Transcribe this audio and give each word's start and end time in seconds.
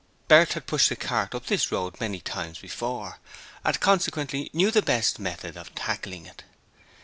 Bert 0.27 0.53
had 0.53 0.65
pushed 0.65 0.89
a 0.89 0.95
cart 0.95 1.35
up 1.35 1.45
this 1.45 1.71
road 1.71 2.01
many 2.01 2.19
times 2.21 2.57
before 2.57 3.19
and 3.63 3.79
consequently 3.79 4.49
knew 4.51 4.71
the 4.71 4.81
best 4.81 5.19
method 5.19 5.55
of 5.55 5.75
tackling 5.75 6.25
it. 6.25 6.43